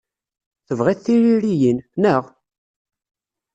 Tebɣiḍ 0.67 0.99
tiririyin, 1.01 1.77
naɣ? 2.01 2.23